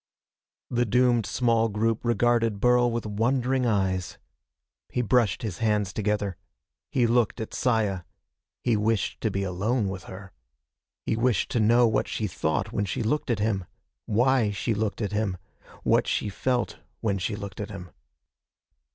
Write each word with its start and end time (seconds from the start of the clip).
The 0.71 0.83
doomed 0.87 1.27
small 1.27 1.69
group 1.69 2.03
regarded 2.03 2.59
Burl 2.59 2.89
with 2.89 3.05
wondering 3.05 3.67
eyes. 3.67 4.17
He 4.89 5.03
brushed 5.03 5.43
his 5.43 5.59
hands 5.59 5.93
together. 5.93 6.37
He 6.89 7.05
looked 7.05 7.39
at 7.39 7.53
Saya. 7.53 8.01
He 8.63 8.75
wished 8.75 9.21
to 9.21 9.29
be 9.29 9.43
alone 9.43 9.89
with 9.89 10.05
her. 10.05 10.31
He 11.05 11.15
wished 11.15 11.51
to 11.51 11.59
know 11.59 11.87
what 11.87 12.07
she 12.07 12.25
thought 12.25 12.71
when 12.71 12.85
she 12.85 13.03
looked 13.03 13.29
at 13.29 13.37
him. 13.37 13.65
Why 14.07 14.49
she 14.49 14.73
looked 14.73 15.03
at 15.03 15.11
him. 15.11 15.37
What 15.83 16.07
she 16.07 16.29
felt 16.29 16.79
when 17.01 17.19
she 17.19 17.35
looked 17.35 17.59
at 17.61 17.69
him. 17.69 17.91